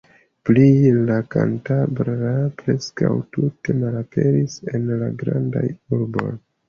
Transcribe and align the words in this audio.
Plie, 0.49 0.93
la 1.09 1.17
kantabra 1.35 2.31
preskaŭ 2.61 3.11
tute 3.37 3.77
malaperis 3.85 4.57
en 4.73 4.91
la 5.03 5.11
grandaj 5.21 5.67
urboj. 6.01 6.31